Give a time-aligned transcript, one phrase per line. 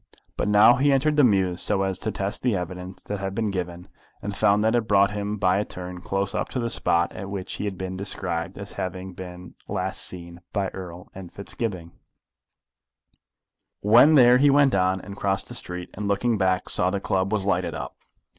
[0.35, 3.51] But now he entered the mews so as to test the evidence that had been
[3.51, 3.87] given,
[4.23, 7.29] and found that it brought him by a turn close up to the spot at
[7.29, 11.91] which he had been described as having been last seen by Erle and Fitzgibbon.
[13.81, 17.31] When there he went on, and crossed the street, and looking back saw the club
[17.31, 17.95] was lighted up.